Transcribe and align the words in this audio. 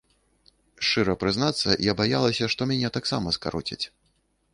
Шчыра 0.85 1.13
прызнацца, 1.23 1.75
я 1.87 1.93
баялася, 1.99 2.49
што 2.55 2.61
мяне 2.71 2.89
таксама 2.97 3.35
скароцяць. 3.37 3.81